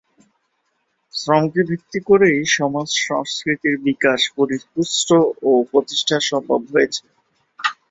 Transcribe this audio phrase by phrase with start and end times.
[1.13, 5.09] শ্রমকে ভিত্তি করেই সমাজ সংস্কৃতির বিকাশ, পরিপুষ্ট
[5.41, 7.03] ও প্রতিষ্ঠা সম্ভব হয়েছে।